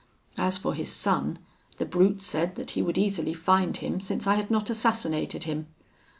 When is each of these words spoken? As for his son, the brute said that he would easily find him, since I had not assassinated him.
As 0.39 0.57
for 0.57 0.73
his 0.73 0.89
son, 0.91 1.37
the 1.77 1.85
brute 1.85 2.23
said 2.23 2.55
that 2.55 2.71
he 2.71 2.81
would 2.81 2.97
easily 2.97 3.35
find 3.35 3.77
him, 3.77 3.99
since 3.99 4.25
I 4.25 4.33
had 4.33 4.49
not 4.49 4.71
assassinated 4.71 5.43
him. 5.43 5.67